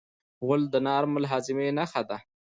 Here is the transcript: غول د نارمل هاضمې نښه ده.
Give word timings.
غول 0.43 0.61
د 0.73 0.75
نارمل 0.87 1.23
هاضمې 1.31 1.67
نښه 1.77 2.01
ده. 2.09 2.17